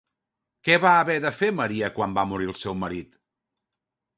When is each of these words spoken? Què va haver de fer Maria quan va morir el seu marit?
Què 0.69 0.77
va 0.85 0.93
haver 1.01 1.17
de 1.27 1.31
fer 1.41 1.49
Maria 1.59 1.91
quan 1.99 2.17
va 2.21 2.25
morir 2.33 2.51
el 2.55 2.59
seu 2.63 2.79
marit? 2.87 3.13